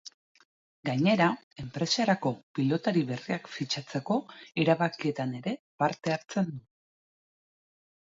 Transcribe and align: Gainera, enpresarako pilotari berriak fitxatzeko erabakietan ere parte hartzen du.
Gainera, 0.89 1.27
enpresarako 1.63 2.31
pilotari 2.59 3.05
berriak 3.11 3.51
fitxatzeko 3.59 4.19
erabakietan 4.67 5.39
ere 5.45 5.57
parte 5.87 6.19
hartzen 6.19 6.53
du. 6.53 6.63